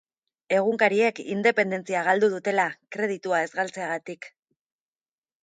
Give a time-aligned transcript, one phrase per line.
[0.59, 2.67] Egunkariek independentzia galdu dutela,
[2.97, 4.31] kreditua ez galtzegatik.